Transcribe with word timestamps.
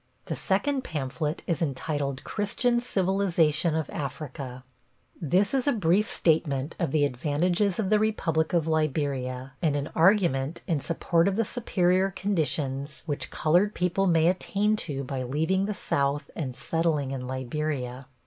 The 0.25 0.35
second 0.35 0.81
pamphlet 0.83 1.43
is 1.45 1.61
entitled 1.61 2.23
Christian 2.23 2.79
Civilization 2.79 3.75
of 3.75 3.87
Africa. 3.91 4.63
This 5.21 5.53
is 5.53 5.67
a 5.67 5.71
brief 5.73 6.09
statement 6.09 6.75
of 6.79 6.89
the 6.91 7.05
advantages 7.05 7.77
of 7.77 7.91
the 7.91 7.99
Republic 7.99 8.51
of 8.51 8.65
Liberia, 8.65 9.53
and 9.61 9.75
an 9.75 9.91
argument 9.93 10.63
in 10.65 10.79
support 10.79 11.27
of 11.27 11.35
the 11.35 11.45
superior 11.45 12.09
conditions 12.09 13.03
which 13.05 13.29
colored 13.29 13.75
people 13.75 14.07
may 14.07 14.27
attain 14.27 14.75
to 14.77 15.03
by 15.03 15.21
leaving 15.21 15.65
the 15.67 15.75
South 15.75 16.31
and 16.35 16.55
settling 16.55 17.11
in 17.11 17.27
Liberia. 17.27 18.07